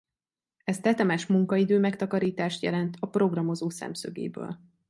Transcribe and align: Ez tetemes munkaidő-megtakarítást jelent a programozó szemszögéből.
Ez 0.63 0.79
tetemes 0.79 1.25
munkaidő-megtakarítást 1.27 2.61
jelent 2.61 2.95
a 2.99 3.09
programozó 3.09 3.69
szemszögéből. 3.69 4.57